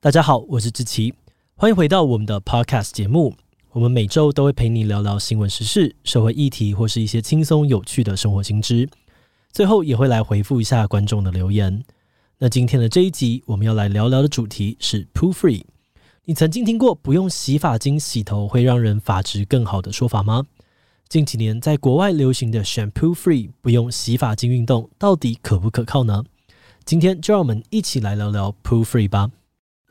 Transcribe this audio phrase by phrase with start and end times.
[0.00, 1.12] 大家好，我是志奇，
[1.56, 3.34] 欢迎回到我们的 Podcast 节目。
[3.72, 8.88] 我们每周都会陪你聊聊新闻时事、社会议题，或是一些轻松有趣的生活新知。
[9.50, 11.84] 最后也会来回复一下观众的留言。
[12.38, 15.64] 那今天的这一集，我们要来聊聊的主题是 Poo Free。
[16.26, 20.46] 你曾经听过不用洗发精洗头会让人发质更好的说法吗？
[21.08, 26.24] 近几年在国外流行的 Shampoo Free 不用洗发精运动，到底可不可靠呢？
[26.84, 29.32] 今天就让我们一起来聊聊 Poo Free 吧。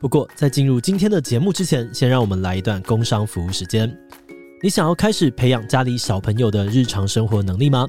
[0.00, 3.92] 不过，在进入今天的节目之前，先让我们来一段工商服务时间。
[4.62, 7.84] 你想要开始培养家里小朋友的日常生活能力吗？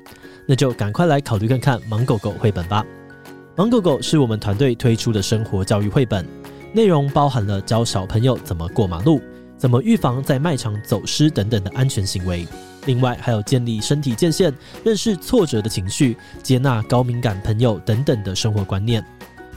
[0.47, 2.83] 那就赶快来考虑看看《芒狗狗》绘本吧。
[3.55, 6.25] 《芒狗狗》是我们团队推出的生活教育绘本，
[6.73, 9.21] 内容包含了教小朋友怎么过马路、
[9.55, 12.47] 怎么预防在卖场走失等等的安全行为。
[12.87, 14.51] 另外，还有建立身体界限、
[14.83, 19.05] 认识挫折的情绪、接纳高敏感朋友等等的生活观念。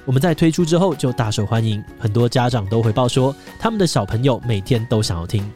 [0.05, 5.49] 我们在推出之后就大受欢迎，很多家长都回报说，他们的小朋友每天都想要听。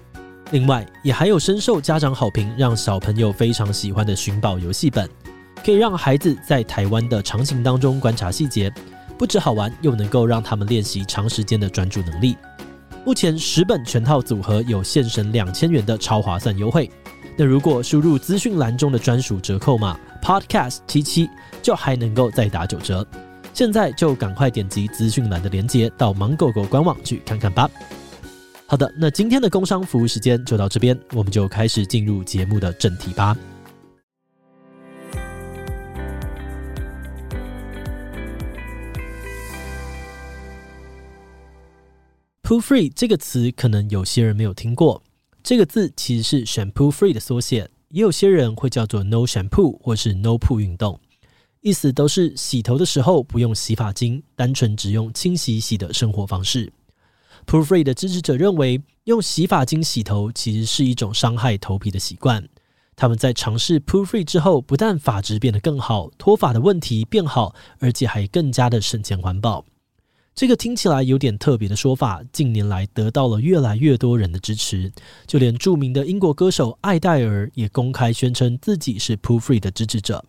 [0.53, 5.11] 另外，也还有深受家长好评，让小朋友非常喜欢的寻宝游戏本，
[5.65, 8.73] 可以让孩子在台湾的场景当中观察细节，
[9.19, 12.37] 不止好玩，又能够让他们练习长时间的专注能力。
[13.05, 16.89] 目前十本全套组合有现省两千元的超划算优惠，
[17.37, 21.29] 那如果输入资讯栏中的专属折扣码 Podcast 七七，
[21.61, 23.05] 就还能够再打九折。
[23.57, 27.67] 现在就赶快点击资讯栏的链接，到芒狗狗官网去看看吧。
[28.67, 33.35] 好的，那今天的工商服务时间就到这边，我们就开始进入节目的正题吧。
[42.43, 45.03] Poo Free 这个词可能有些人没有听过，
[45.43, 51.01] 这个字其实是 Shampoo Free 的缩写，也有些人会叫做 No Shampoo 或是 No Poo 运动。
[51.67, 56.73] 意思都是洗头的时候不用洗发精，单纯只用清洗洗的生活方式。
[57.45, 62.49] Poo Free 的支持者认为，用洗发精洗头其实是一种伤害头皮的习惯。
[62.95, 69.65] 他们在尝试 Poo Free 之后，不但发质变得更好，脱发的问题变好，而且还更加的省钱环保。
[70.37, 74.93] 这个听起来有点特别的说法，近年来得到了越来越多人的支持。
[75.27, 80.25] 就连著名的英国歌手艾黛尔也公开宣称自己是 Poo Free 的支持者。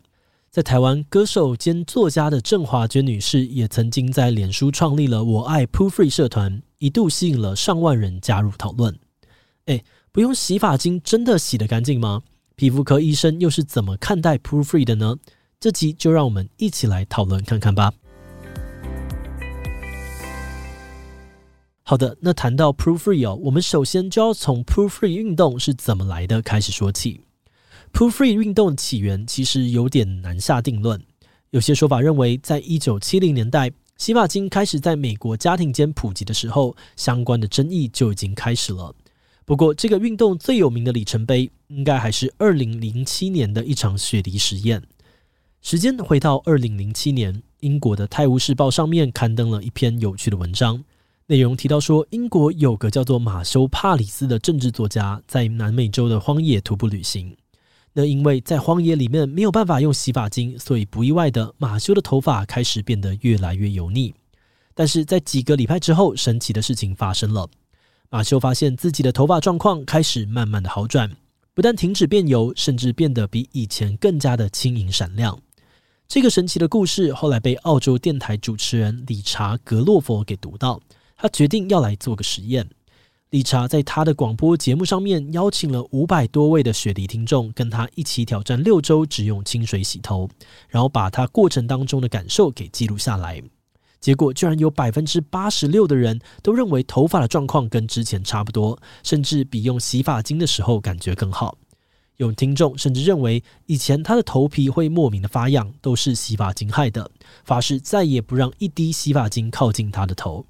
[0.57, 8.97] 在台湾，歌手兼作家的郑华娟女士也曾经在脸书创立了“我爱 Poo Free” 社团，一度吸引了上万人加入讨论。
[9.65, 12.23] 诶，不用洗发精真的洗得干净吗？
[12.55, 15.17] 皮肤科医生又是怎么看待 Poo Free 的呢？
[15.59, 17.93] 这集就让我们一起来讨论看看吧。
[21.83, 27.26] 好的，那谈到 proofree 哦，我们首先就要从 proofree 运动是怎么来的开始说起。
[27.93, 31.01] Poo Free 运动起源其实有点难下定论。
[31.49, 38.93] 有些说法认为，在一九七零年代，洗发精开始在美国家庭间普及的时候，相关的争议就已经开始了。
[39.45, 44.83] 不过，这个运动最有名的里程碑，应该还是二零零七年的一场雪梨实验。
[45.61, 50.83] 时间回到二零零七年，英国的《泰晤士报》上面刊登了一篇有趣的文章，
[51.25, 57.35] 内容提到说，英国有个叫做马修·帕里斯的政治作家，在南美洲的荒野徒步旅行。
[57.93, 64.13] 那因为在荒野里面没有办法用洗发精，所以不意外的，马修的头发开始变得越来越油腻。
[64.75, 67.49] 但是在几个礼拜之后，神奇的事情发生了，
[68.09, 71.17] 马修发现自己的头发状况开始慢慢的好转，
[71.55, 75.39] 不但停止变油，甚至变得比以前更加的轻盈闪亮。
[76.07, 80.79] 这个神奇的故事后来被澳洲电台主持人理查·格洛佛给读到，
[81.17, 82.69] 他决定要来做个实验。
[83.31, 90.29] 理查在他的广播节目上面邀请了五百多位的雪梨听众，跟他一起挑战六周只用清水洗头，
[90.69, 93.43] 然后把他过程当中的感受给记录下来。
[93.99, 101.57] 结果居然有百分之八十六的人都认为头发的状况跟之前差不多，甚至比用洗发精的时候感觉更好。
[102.15, 107.11] 有听众甚至认为以前他的头皮会莫名的发痒，都是洗发精害的，
[107.43, 110.45] 发誓再也不让一滴洗发精靠近他的头。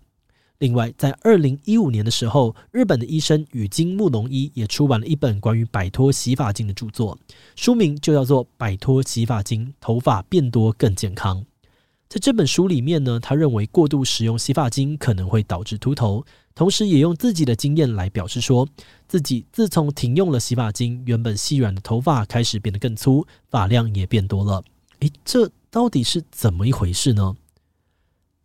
[0.59, 7.17] 另外，在二零一五年的时候，日本的医生宇津木农一也出版了一本关于摆脱洗发精的著作，
[7.55, 11.41] 书名就叫做《摆脱洗发精，头发变多更健康》。
[12.09, 18.67] 在这本书里面呢，他认为过度使用洗发精可能会导致秃头，同时也用自己的经验来表示说，
[19.07, 24.63] 自己自从停用了洗发精，原本细软的头发开始变得更粗，发量也变多了。
[25.01, 27.35] 诶，这到底是怎么一回事呢？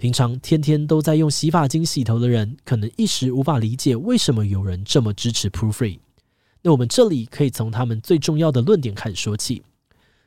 [0.02, 6.00] 平常天天都在用洗发精洗头的人，可能一时无法理解为什么有人这么支持 Poo Free。
[6.60, 9.62] 那我们这里可以从他们最重要的论点开始说起。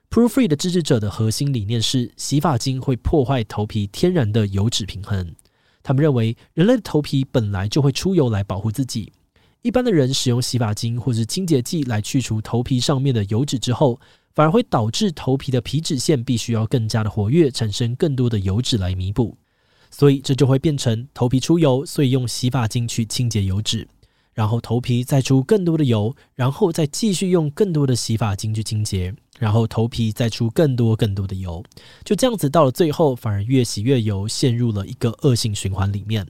[0.09, 5.35] Poo Free 的支持者的核心理念是，洗发精会破坏头皮天然的油脂平衡。
[5.83, 9.11] 他们认为人类的头皮本来就会出油来保护自己。
[9.61, 13.99] 一般的人使用洗发精或是清洁剂来去除头皮上面的油脂之后，
[14.33, 19.37] 反而会导致头皮的皮脂腺必须要更加的活跃，产生更多的油脂来弥补。
[19.89, 23.87] 所以这就会变成头皮出油，所以用洗发精去清洁油脂。
[24.33, 31.63] 然后头皮再出更多的油，然后再继续用更多的洗发精去清洁，然后头皮再出更多更多的油，
[32.03, 36.27] 就这样子到了最后，反而越洗越油，陷入了一个恶性循环里面。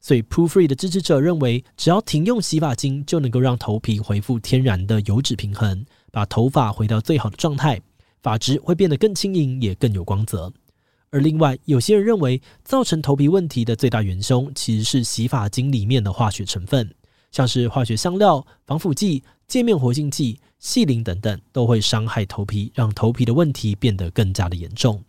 [0.00, 7.78] 所以 proofree 的支持者认为，只要停用洗发精，就能够让头皮恢复天然的油脂平衡，把头发回到最好的状态，
[8.22, 10.50] 发质会变得更轻盈，也更有光泽。
[11.12, 16.90] 而另外，有些人认为，造成头皮问题的最大元凶其实是洗发精里面的化学成分。
[17.30, 25.02] 像是化学香料、防腐剂、界面活性剂、矽灵等等，都会伤害头皮，让头皮的问题变得更加的严重。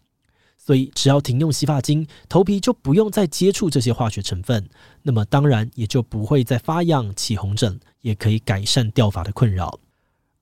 [0.58, 4.70] 所以，只要停用洗发精，头皮就不用再接触这些化学成分，
[5.02, 9.80] 那么当然也就不会再发痒、起红疹，也可以改善掉发的困扰。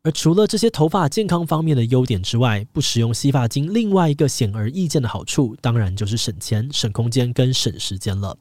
[0.03, 8.35] 而除了这些头发健康方面的优点之外，不使用洗发精，另外一个显而易见的好处，当然就是省钱、省空间跟省时间了。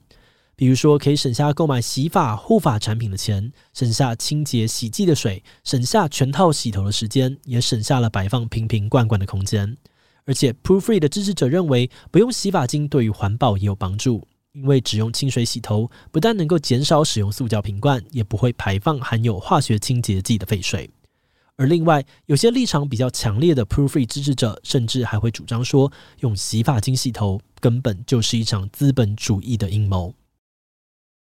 [0.56, 9.76] 比如说，可以省下购买洗发护发产品的钱，省下清洁洗剂的水，省下全套洗头的时间，也省下了摆放瓶瓶罐罐的空间。
[10.24, 20.88] 而且 proofree 的支持者认为，不用洗发精对于环保也有帮助，因为只用清水洗头，不但能够减少使用塑胶瓶罐，也不会排放含有化学清洁剂的废水。
[21.60, 30.14] 而另外，有些立场比较强烈的 proofree 支持者，甚至还会主张说，用洗发精洗头根本就是一场资本主义的阴谋。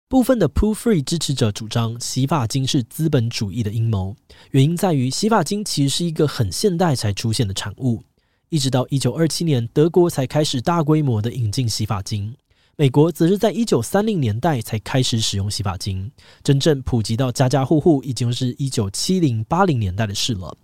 [0.08, 4.16] 部分的 proofree 支持者主张洗发精是资本主义的阴谋，
[4.52, 8.02] 原因在于洗发精其实是一个很现代才出现的产物，
[8.48, 12.34] 一直到一九二七年德国才开始大规模的引进洗发精，
[12.76, 16.10] 美国则是在一九三零年代才开始使用洗发精，
[16.42, 20.56] 真正普及到家家户户已经是一九七零八零年代的事了。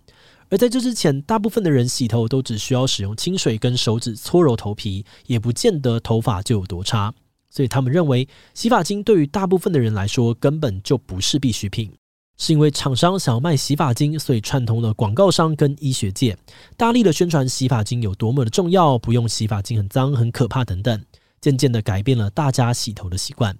[0.49, 7.13] 而在这之前，大部分的人洗头都只需要使用清水跟手指搓揉头皮，也不见得头发就有多差。
[7.51, 11.93] 所以他们认为，洗发精对于大部分的人来说根本就不是必需品，
[12.37, 16.35] 是因为厂商想要卖洗发精，所以串通了广告商跟医学界，
[16.75, 20.99] 大力的宣传洗发精有多么的重要，不用洗发精很脏、很可怕等等，
[21.41, 23.57] 渐渐的改变了大家洗头的习惯。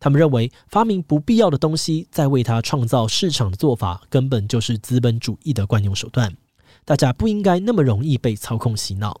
[0.00, 6.36] 他们认为，发明不必要的东西，再为它创造市场的做法，根本就是资本主义的惯用手段。
[6.84, 9.20] 大家不应该那么容易被操控洗脑。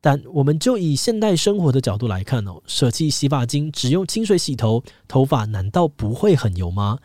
[0.00, 6.98] 但我们就以现代生活的角度来看哦，舍弃洗发精，只用清水洗头，头发难道不会很油吗？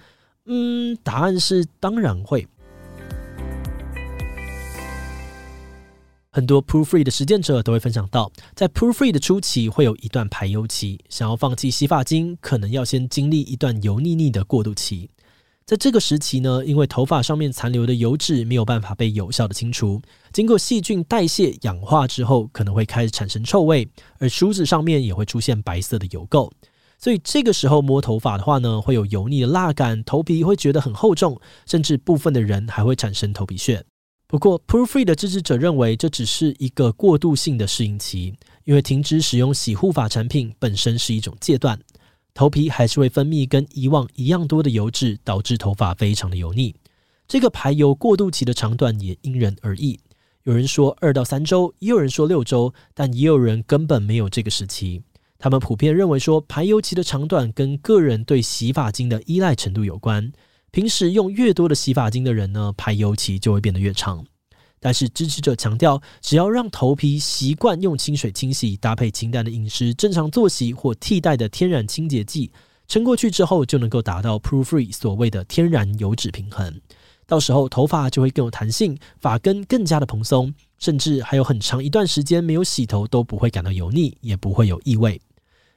[0.45, 2.47] 嗯，答案是当然会。
[6.33, 15.09] 很多 Proofread 的实践者都会分享到，在 Proofread 的初期会有一段排油期，想要放弃洗发精，可能要先经历一段油腻腻的过渡期。
[15.65, 20.01] 在这个时期呢，因为头发上面残留的油脂没有办法被有效的清除，
[20.31, 26.49] 经过细菌代谢氧化之后，可能会开始产生臭味，而梳子上面也会出现白色的油垢。
[26.97, 33.83] 所以这个时候摸头发的话呢，会有油腻的蜡感，头皮会觉得很厚重，甚至部分的人还会产生头皮屑。
[34.31, 38.33] 不过，Proofread 的支持者认为这只是一个过渡性的适应期，
[38.63, 41.77] 因为停止使用洗护发产品本身是一种戒断。
[42.33, 46.73] 头皮还是会分泌跟以往一样多的油脂，导致头发非常的油腻。
[47.27, 49.99] 这个排油过渡期的长短也因人而异，
[50.43, 55.01] 有人说二到三周，也有人说六周，但也有人根本没有这个时期。
[55.39, 60.31] 他们普遍认为说，排油期的长短跟个人对洗发精的依赖程度有关。
[60.71, 64.25] 平时用越多的洗发精的人呢，排油期就会变得越长。
[64.79, 72.51] 但是支持者强调，只要让头皮习惯用清水清洗，搭配清淡的饮食、正常作息或替代的天然清洁剂，
[72.87, 76.79] 撑过去之后，就能够达到 Pro-Free 所谓的天然油脂平衡。
[77.27, 85.21] 到时候头发就会更有弹性，发根更加的蓬松，甚至还有很长一段时间没有洗头都不会感到油腻，也不会有异味。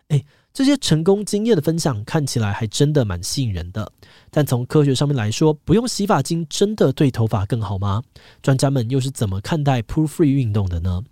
[0.09, 0.25] 诶。
[0.53, 3.91] 这些成功经验的分享看起来还真的蛮吸引人的，
[4.31, 8.05] 但从科学上面来说，不用洗发精真的对头发更好吗？
[8.41, 11.03] 专家们又是怎么看待 proof free 运动的呢？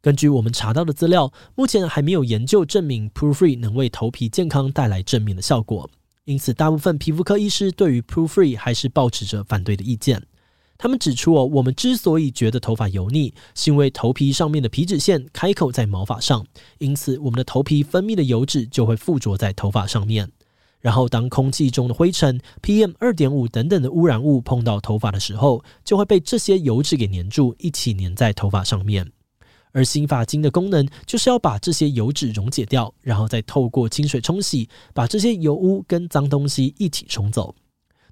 [0.00, 5.88] 根据我们查到的资料，目前还没有研究证明 proof free 能为头皮健康带来正面的效果，
[6.24, 10.20] 因此大部分皮肤科医师对于 proof free 还是抱持着反对的意见。
[10.82, 16.44] 他们指出哦，我们之所以觉得头发油腻，是因为头皮上面的皮脂腺开口在毛发上，
[16.78, 20.28] 因此我们的头皮分泌的油脂就会附着在头发上面。
[20.80, 29.12] 然后当空气中的灰尘、PM 二点五等等的污染物碰到头发的时候，就会被这些油脂给粘住，一起粘在头发上面。
[29.70, 37.54] 而洗发精的功能就是要把这些油脂溶解掉，然后再透过清水冲洗，把这些油污跟脏东西一起冲走。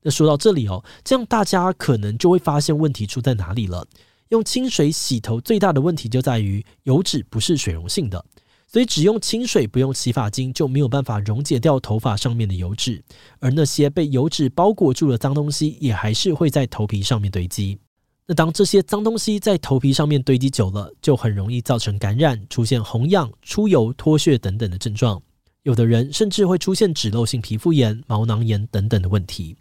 [0.02, 3.86] 那说到这里哦，这样大家可能就会发现问题出在哪里了。
[4.28, 8.24] 用清水洗头最大的问题就在于油脂不是水溶性的，
[8.68, 13.02] 所以只用清水不用洗发精就没有办法溶解掉头发上面的油脂，
[13.40, 17.78] 而那些被油脂包裹住的脏东西也还是会在头皮上面堆积。
[18.26, 25.20] 那当这些脏东西在头皮上面堆积久了，就很容易造成感染，出现红痒、出油、脱屑等等的症状。
[25.64, 29.56] 有的人甚至会出现脂漏性皮肤炎、毛囊炎等等的问题。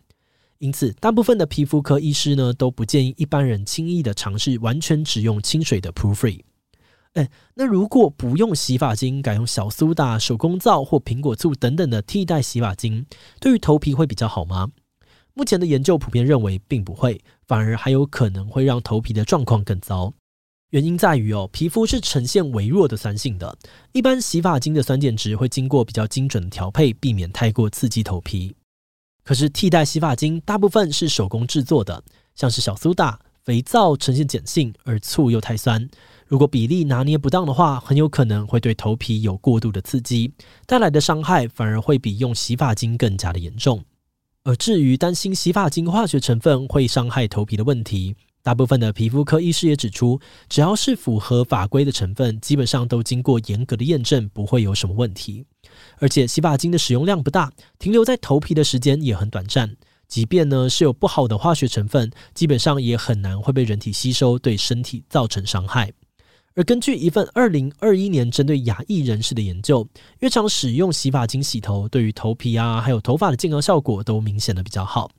[0.60, 6.42] 因此，大部分的皮肤科医师呢都不建议一般人轻易的尝试完全只用清水的 ProFree。
[7.14, 13.06] 诶，那如果不用洗发精，改用小苏打、手工皂或苹果醋等等的替代洗发精，
[13.40, 14.70] 对于头皮会比较好吗？
[15.34, 20.14] 目前的研究普遍认为并不会，反而还有可能会让头皮的状况更糟。
[20.72, 23.58] 原因在于哦，皮肤是呈现微弱的酸性的，
[23.94, 28.54] 一般洗发精的酸碱值会经过比较精准的调配，避免太过刺激头皮。
[29.30, 35.88] 可是替代洗发精大部分是手工制作的，像是小苏打、肥皂呈现碱性，而醋又太酸，
[36.26, 40.34] 如果比例拿捏不当的话，很有可能会对头皮有过度的刺激，
[40.66, 43.84] 带来的伤害反而会比用洗发精更加的严重。
[44.46, 55.46] 而至于担心洗发精化学成分会伤害头皮的问题，大部分的皮肤科医师也指出，只要是符合法规的成分，基本上都经过严格的验证，不会有什么问题。
[56.00, 59.76] 而且洗发精的使用量不大，停留在头皮的时间也很短暂。
[60.08, 65.92] 即便呢是有不好的化学成分，基本上也很难会被人体吸收，对身体造成伤害。
[66.56, 69.88] 而根据一份二零二一年针对亚裔人士的研究，
[70.20, 75.12] 越常使用洗发精洗头，对于头皮啊还有头发的健康效果都明显的比较好。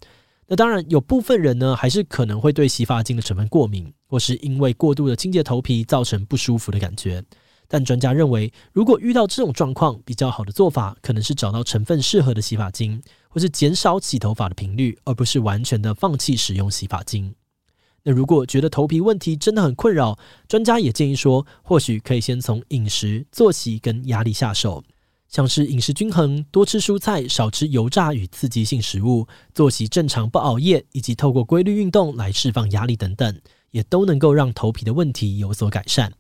[0.51, 7.23] 那当然有部分人呢，还是可能会对洗发精的成分过敏，或是因为过度的清洁头皮造成不舒服的感觉。
[7.69, 17.33] 但专家认为，如果遇到这种状况，比较好的做法可能是找到成分适合的洗发精，或是减少洗头发的频率，而不是完全的放弃使用洗发精。
[18.03, 24.83] 那如果觉得头皮问题真的很困扰，专家也建议说，或许可以先从饮食、作息跟压力下手，
[25.31, 36.13] 像是饮食均衡、多吃蔬菜、少吃油炸与刺激性食物、作息正常、不熬夜，以及透过规律运动来释放压力等等，也都能够让头皮的问题有所改善。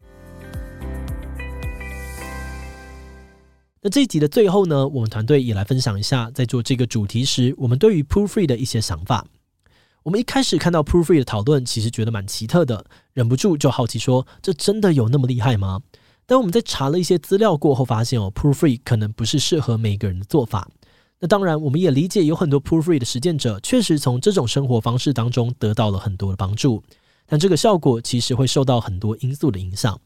[3.82, 9.26] 那这一集的最后呢，我们团队也来分享一下，在做这个主题时，我们对于 Proofree 的一些想法。
[10.04, 15.80] 我们一开始看到 Proofree 的讨论，其实觉得蛮奇特的，忍不住就好奇说：这真的有那么厉害吗？
[16.30, 20.70] 但我们在查了一些资料过后，发现哦，ProFree 可能不是适合每个人的做法。
[21.18, 26.80] 那当然，我们也理解有很多 ProFree 的实践者，确实从这种生活方式当中得到了很多的帮助。
[27.26, 30.00] 但这个效果其实会受到很多因素的影响，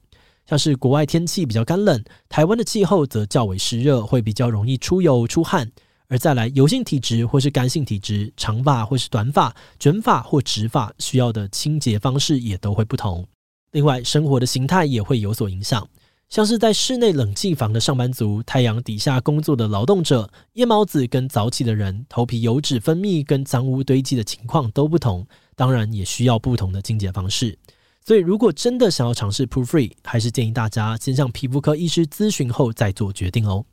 [0.47, 5.71] 像是国外天气比较干冷，台湾的气候则较为湿热，会比较容易出油出汗。
[6.09, 13.29] 而再来，油性体质或是干性体质，长发或是短发，卷发或直发，需要的清洁方式也都会不同。
[13.73, 15.87] 另外，生活的形态也会有所影响，
[16.35, 25.25] 像是在室内冷气房的上班族，太阳底下工作的劳动者，夜猫子跟早起的人，头皮油脂分泌跟脏污堆积的情况都不同，
[25.55, 27.57] 当然也需要不同的清洁方式。
[28.05, 33.65] 所以，如果真的想要尝试 p r o o f r e e 还是建议大家先向皮肤科医师咨询后再做决定哦。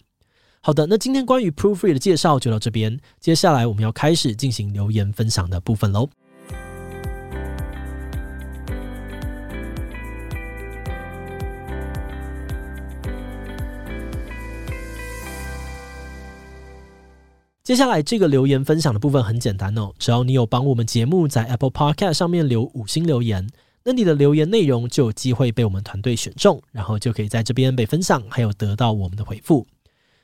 [0.62, 3.00] 好的，那今天关于 ProFree 的介绍就到这边。
[3.20, 6.08] 接下来我们要开始进行留言分享的部分喽。
[17.72, 23.48] 接下来这个留言分享的部分很简单哦，只要你有帮我们节目在 Apple Podcast 上面留五星留言，
[23.86, 29.66] 那你的留言内容就有机会被我们团队选中，然后就可以在这边被分享，还有得到我们的回复。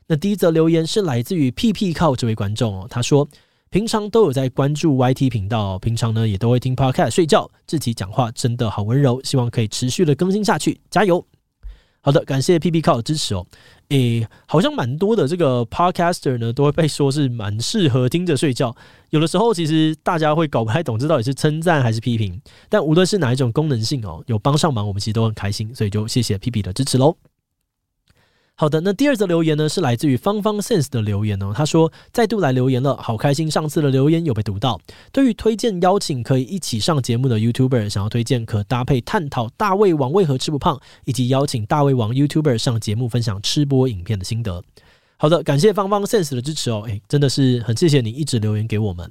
[0.07, 3.25] 那第一则留言是来自于屁屁靠这位观众哦，他说
[3.69, 7.49] 平常都有在关注 YT 频道，平常呢也都会听 Podcast 睡觉。
[7.65, 11.25] 自己讲话真的好温柔，希望可以持续的更新下去，加油！
[12.07, 13.45] 好的，感谢屁屁靠的支持哦。
[13.89, 18.73] 诶，好像蛮多的这个 Podcaster 呢，都会被说是蛮适合听着睡觉。
[19.09, 22.41] 有的时候其实大家会搞不太懂，这到底是称赞还是批评。
[22.69, 27.13] 但无论是哪一种功能性哦，有帮上忙，我们其实都很开心，所以就谢谢 PP 的支持喽。
[28.59, 31.53] 好的，那第二则留言呢，是来自于芳芳 sense 的留言哦。
[31.55, 34.81] 他说再度来留言了，好开心，上次的留言有被读到。
[35.11, 44.63] 对于推荐邀请可以一起上节目的 YouTuber，想要推荐可搭配探讨大胃王为何吃不胖，以及邀请大胃王 YouTuber 上节目分享吃播影片的心得。
[45.17, 49.07] 好的，感谢芳芳 sense 的支持哦，诶，真的是很谢谢你一直留言给我们。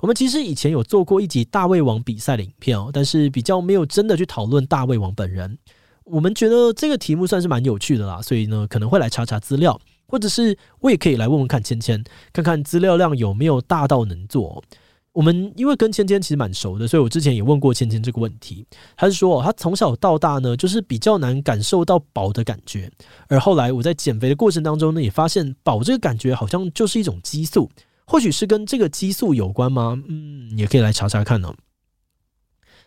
[0.00, 5.56] 我们其实以前有做过一集大胃王比赛的影片哦，但是比较没有真的去讨论大胃王本人。
[6.04, 12.02] 我们觉得这个题目算是蛮有趣的啦，所以呢可能会来查查资料，或者是我也可以来问问看芊芊，
[12.32, 14.62] 看看资料量有没有大到能做。
[15.12, 18.64] 我们因为跟芊芊其实蛮熟的，所以我之前也问过芊芊这个问题。
[18.96, 22.88] 她是说，她从小到大呢，就是比较难感受到饱的感觉。
[23.26, 27.68] 而后来我在减肥的过程当中呢，也发现饱这个感觉好像就是一种激素，
[28.06, 30.00] 或许是跟这个激素有关吗？
[30.06, 31.52] 嗯，也可以来查查看哦。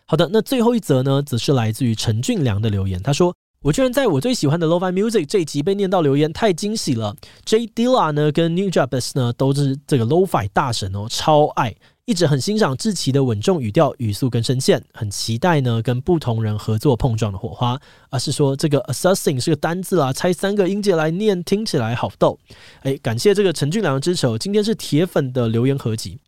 [0.06, 3.02] 好的，那最后一则呢，则是来自于陈俊良的留言。
[3.02, 7.16] 他说：“我居然在我最喜欢的 Lo-Fi Music 这一集被念到留言，太惊喜了。
[7.46, 11.74] J Dilla 呢，跟 New j a b e s 呢，都是这个 Lo-Fi 大神哦，超爱。”
[12.06, 17.80] 一直很欣赏志奇的稳重语调、语速跟声线，很期待呢跟不同人合作碰撞的火花。
[18.10, 22.38] 而是说这个 assassin 是个单字啊，猜三个音节来念，听起来好逗。
[22.82, 26.18] 诶，感谢这个陈俊良的支持，今天是铁粉的留言合集。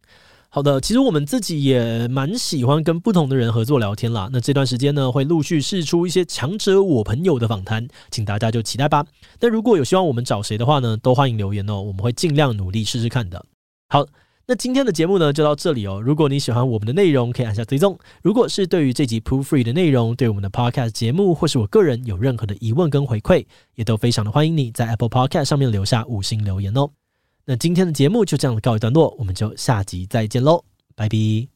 [0.56, 4.30] 好的，其实我们自己也蛮喜欢跟不同的人合作聊天啦。
[4.32, 9.04] 那这段时间呢，会陆续试出一些强者我朋友的访谈，请大家就期待吧。
[9.38, 13.44] 那如果有希望我们找谁的话呢，都欢迎留言哦，我们会尽量努力试试看的。
[13.90, 14.06] 好。
[14.48, 16.00] 那今天的节目呢，就到这里哦。
[16.00, 17.98] 如果你喜欢我们的内容，可以按下追踪。
[18.22, 23.44] 如果是对于这集 Proof Free 的内容，对我们的 Podcast 节目，或是我个人有任何的疑问跟回馈，
[23.74, 26.88] 也都非常的欢迎你在 Apple Podcast 上面留下五星留言哦。
[27.46, 30.64] 那今天的节目就这样告一段落，我们就下集再见喽，
[30.96, 31.55] 拜拜。